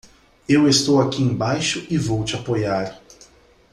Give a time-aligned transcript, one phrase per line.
[0.49, 2.99] Eu estou aqui embaixo e vou te apoiar.